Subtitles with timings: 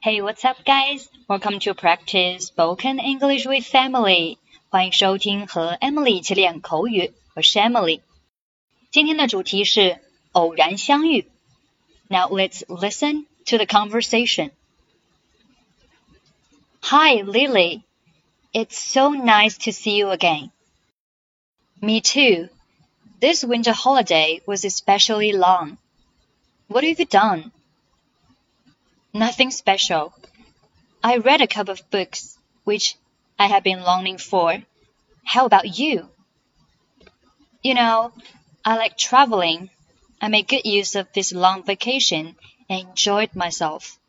[0.00, 1.08] Hey, what's up, guys?
[1.28, 4.38] Welcome to practice spoken English with Emily.
[4.68, 7.12] 欢迎收听和 Emily 一起练口语。
[7.34, 8.00] 我是 Emily。
[8.92, 9.98] 今天的主题是
[10.30, 11.26] 偶然相遇。
[12.06, 14.52] Now let's listen to the conversation.
[16.80, 17.82] Hi, Lily.
[18.52, 20.52] It's so nice to see you again.
[21.80, 22.50] Me too.
[23.20, 25.76] This winter holiday was especially long.
[26.68, 27.50] What have you done?
[29.13, 30.13] Nothing special.
[31.03, 32.95] I read a couple of books, which
[33.37, 34.63] I have been longing for.
[35.23, 36.09] How about you?
[37.61, 38.11] You know,
[38.65, 39.69] I like traveling.
[40.21, 42.35] I made good use of this long vacation
[42.69, 43.99] and enjoyed myself.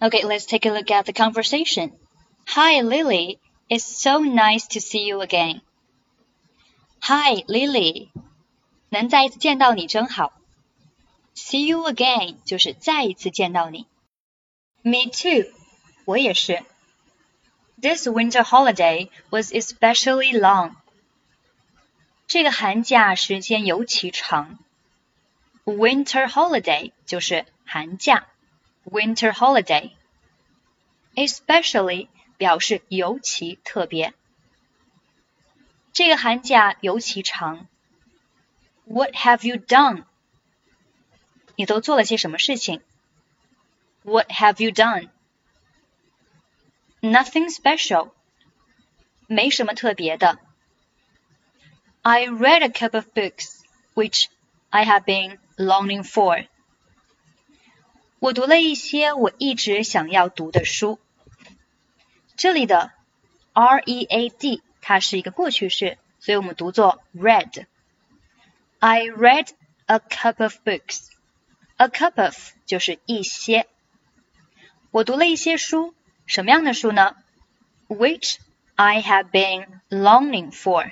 [0.00, 1.92] Okay, let's take a look at the conversation.
[2.46, 3.38] Hi, Lily.
[3.68, 5.60] It's so nice to see you again.
[7.00, 8.10] Hi, Lily.
[8.88, 10.32] 能再一次见到你真好。
[11.40, 13.86] See you again 就是再一次见到你。
[14.82, 15.52] Me too，
[16.04, 16.62] 我也是。
[17.80, 20.74] This winter holiday was especially long。
[22.26, 24.58] 这个寒假时间尤其长。
[25.64, 28.26] Winter holiday 就是寒假。
[28.84, 34.14] Winter holiday。Especially 表示尤其特别。
[35.92, 37.68] 这个寒假尤其长。
[38.84, 40.04] What have you done?
[41.60, 42.80] 你都做了些什么事情？
[44.02, 45.10] What have you done?
[47.00, 48.10] Nothing special.
[49.26, 50.38] 没什么特别的。
[52.02, 53.60] I read a couple of books
[53.94, 54.26] which
[54.70, 56.46] I have been longing for.
[58.18, 60.98] 我读了一些我一直想要读的书。
[62.36, 62.92] 这里的
[63.52, 69.48] R E A D 它是一个过去式，所以我们读作 read。I read
[69.86, 71.08] a couple of books.
[71.81, 72.35] A cup of
[72.67, 73.67] 就是一些。
[74.91, 75.95] 我读了一些书，
[76.27, 77.15] 什么样的书呢
[77.87, 78.37] ？Which
[78.75, 80.91] I have been longing for。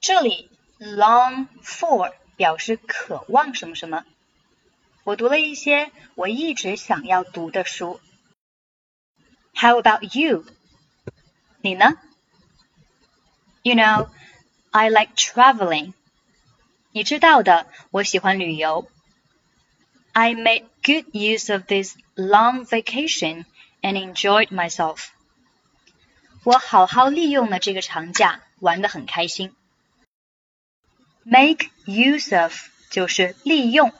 [0.00, 0.48] 这里
[0.78, 4.04] long for 表示渴望什么什么。
[5.02, 8.00] 我读了一些我一直想要读的书。
[9.56, 10.44] How about you？
[11.62, 11.94] 你呢
[13.62, 14.08] ？You know,
[14.70, 15.94] I like traveling。
[16.92, 18.88] 你知道的，我喜欢旅游。
[20.15, 23.45] I made good use of this long vacation
[23.81, 25.07] and enjoyed myself.
[26.43, 29.55] 我好好利用了这个长假，玩得很开心。
[31.23, 32.53] Make use of
[32.89, 33.93] 就是利用，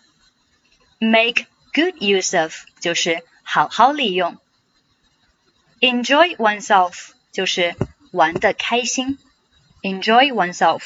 [1.00, 4.38] make good use of 就是好好利用，
[5.80, 7.76] enjoy oneself 就是
[8.12, 9.20] 玩得开心，
[9.82, 10.82] enjoy oneself。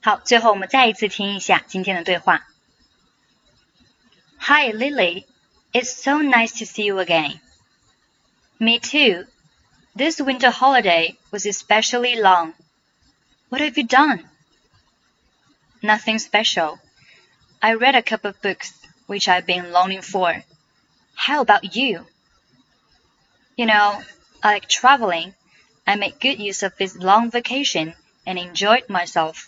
[0.00, 2.46] 好，最后我们再一次听一下今天的对话。
[4.47, 5.25] Hi, Lily.
[5.73, 7.39] It's so nice to see you again.
[8.59, 9.25] Me too.
[9.95, 12.53] This winter holiday was especially long.
[13.47, 14.29] What have you done?
[15.81, 16.77] Nothing special.
[17.61, 18.73] I read a couple of books
[19.07, 20.43] which I've been longing for.
[21.15, 22.05] How about you?
[23.55, 24.03] You know,
[24.43, 25.35] I like traveling.
[25.87, 27.93] I made good use of this long vacation
[28.25, 29.47] and enjoyed myself.